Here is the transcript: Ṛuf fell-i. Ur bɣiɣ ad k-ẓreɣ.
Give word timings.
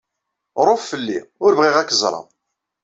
Ṛuf 0.65 0.83
fell-i. 0.91 1.19
Ur 1.43 1.51
bɣiɣ 1.57 1.75
ad 1.77 1.87
k-ẓreɣ. 1.89 2.25